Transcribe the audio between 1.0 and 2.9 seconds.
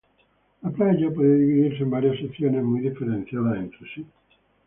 puede dividirse en varias secciones muy